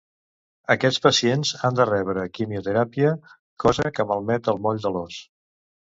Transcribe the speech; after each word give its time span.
Aquests 0.75 1.01
pacients 1.03 1.51
han 1.69 1.77
de 1.81 1.85
rebre 1.91 2.25
quimioteràpia, 2.37 3.11
cosa 3.65 3.89
que 3.99 4.07
malmet 4.13 4.51
el 4.55 4.63
moll 4.65 4.83
de 4.87 4.93
l'os. 4.97 5.21